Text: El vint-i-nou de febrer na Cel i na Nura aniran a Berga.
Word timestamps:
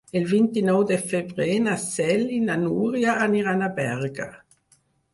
El 0.19 0.23
vint-i-nou 0.29 0.79
de 0.91 0.97
febrer 1.11 1.59
na 1.67 1.77
Cel 1.85 2.25
i 2.41 2.41
na 2.49 2.57
Nura 2.65 3.17
aniran 3.29 3.63
a 3.63 3.73
Berga. 3.81 4.31